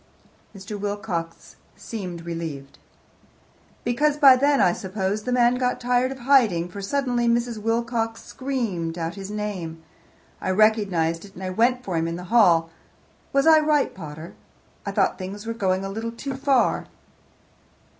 Mr. 0.55 0.79
Wilcox 0.79 1.57
seemed 1.75 2.25
relieved. 2.25 2.79
"Because 3.83 4.17
by 4.17 4.35
then 4.35 4.59
I 4.59 4.73
suppose 4.73 5.21
the 5.21 5.31
man 5.31 5.59
got 5.59 5.79
tired 5.79 6.11
of 6.11 6.17
hiding, 6.21 6.69
for 6.69 6.81
suddenly 6.81 7.27
Mrs. 7.27 7.59
Wilcox 7.61 8.23
screamed 8.23 8.97
out 8.97 9.13
his 9.13 9.29
name. 9.29 9.83
I 10.41 10.49
recognized 10.49 11.23
it, 11.23 11.35
and 11.35 11.43
I 11.43 11.51
went 11.51 11.83
for 11.83 11.97
him 11.97 12.07
in 12.07 12.15
the 12.15 12.23
hall. 12.33 12.71
Was 13.31 13.45
I 13.45 13.59
right, 13.59 13.93
pater? 13.93 14.33
I 14.87 14.91
thought 14.91 15.19
things 15.19 15.45
were 15.45 15.53
going 15.53 15.85
a 15.85 15.89
little 15.89 16.11
too 16.11 16.33
far." 16.33 16.87